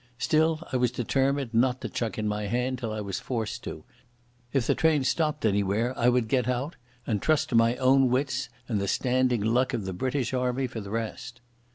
[0.17, 3.83] Still I was determined not to chuck in my hand till I was forced to.
[4.51, 8.49] If the train stopped anywhere I would get out, and trust to my own wits
[8.67, 11.39] and the standing luck of the British Army for the rest.